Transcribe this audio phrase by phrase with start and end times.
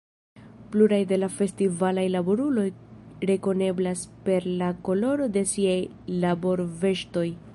[0.75, 2.65] Pluraj de la festivalaj laboruloj
[3.31, 5.79] rekoneblas per la koloro de siaj
[6.27, 7.27] laborveŝtoj.